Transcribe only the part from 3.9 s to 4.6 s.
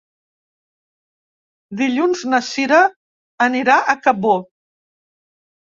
a Cabó.